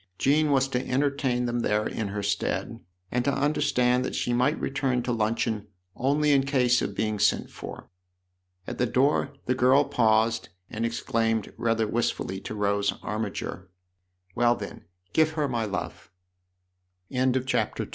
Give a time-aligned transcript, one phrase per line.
[0.17, 2.79] Jean was to entertain them there in her stead
[3.11, 7.51] and to understand that she might return to luncheon only in case of being sent
[7.51, 7.87] for.
[8.65, 13.69] At the door the girl paused and exclaimed rather wistfully to Rose Armiger:"
[14.35, 16.09] Well, then, give her my love!"
[17.11, 17.85] II "YOUR young friend," R